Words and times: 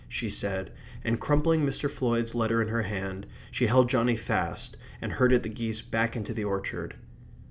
she 0.09 0.27
said, 0.31 0.71
and 1.03 1.19
crumpling 1.19 1.63
Mr. 1.63 1.87
Floyd's 1.87 2.33
letter 2.33 2.59
in 2.59 2.69
her 2.69 2.81
hand, 2.81 3.27
she 3.51 3.67
held 3.67 3.87
Johnny 3.87 4.15
fast 4.15 4.75
and 4.99 5.11
herded 5.13 5.43
the 5.43 5.49
geese 5.49 5.83
back 5.83 6.15
into 6.15 6.33
the 6.33 6.43
orchard. 6.43 6.95